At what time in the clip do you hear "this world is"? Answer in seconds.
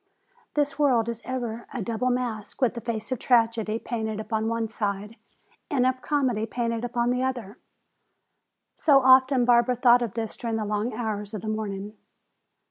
0.55-1.21